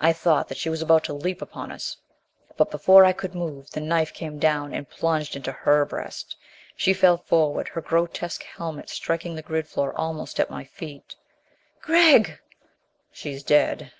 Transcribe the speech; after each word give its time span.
I 0.00 0.12
thought 0.12 0.48
that 0.48 0.58
she 0.58 0.68
was 0.68 0.82
about 0.82 1.04
to 1.04 1.12
leap 1.12 1.40
upon 1.40 1.70
us. 1.70 1.96
But 2.56 2.72
before 2.72 3.04
I 3.04 3.12
could 3.12 3.36
move, 3.36 3.70
the 3.70 3.80
knife 3.80 4.12
came 4.12 4.40
down 4.40 4.74
and 4.74 4.90
plunged 4.90 5.36
into 5.36 5.52
her 5.52 5.84
breast. 5.84 6.34
She 6.74 6.92
fell 6.92 7.16
forward, 7.18 7.68
her 7.68 7.80
grotesque 7.80 8.42
helmet 8.42 8.90
striking 8.90 9.36
the 9.36 9.42
grid 9.42 9.68
floor 9.68 9.94
almost 9.96 10.40
at 10.40 10.50
my 10.50 10.64
feet. 10.64 11.14
"Gregg!" 11.82 12.40
"She's 13.12 13.44
dead." 13.44 13.92